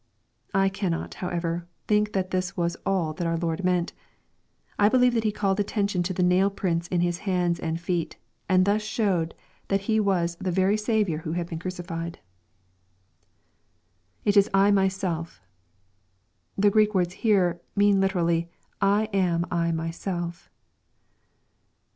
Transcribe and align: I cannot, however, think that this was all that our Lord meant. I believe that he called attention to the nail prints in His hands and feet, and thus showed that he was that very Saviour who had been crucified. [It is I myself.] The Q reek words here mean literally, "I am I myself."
I 0.55 0.67
cannot, 0.69 1.13
however, 1.21 1.67
think 1.87 2.13
that 2.13 2.31
this 2.31 2.57
was 2.57 2.75
all 2.87 3.13
that 3.13 3.27
our 3.27 3.37
Lord 3.37 3.63
meant. 3.63 3.93
I 4.79 4.89
believe 4.89 5.13
that 5.13 5.23
he 5.23 5.31
called 5.31 5.59
attention 5.59 6.01
to 6.01 6.11
the 6.15 6.23
nail 6.23 6.49
prints 6.49 6.87
in 6.87 7.01
His 7.01 7.19
hands 7.19 7.59
and 7.59 7.79
feet, 7.79 8.17
and 8.49 8.65
thus 8.65 8.81
showed 8.81 9.35
that 9.67 9.81
he 9.81 9.99
was 9.99 10.37
that 10.37 10.51
very 10.53 10.75
Saviour 10.75 11.19
who 11.19 11.33
had 11.33 11.45
been 11.45 11.59
crucified. 11.59 12.17
[It 14.25 14.35
is 14.35 14.49
I 14.55 14.71
myself.] 14.71 15.39
The 16.57 16.71
Q 16.71 16.77
reek 16.79 16.95
words 16.95 17.13
here 17.13 17.61
mean 17.75 18.01
literally, 18.01 18.49
"I 18.81 19.03
am 19.13 19.45
I 19.51 19.71
myself." 19.71 20.49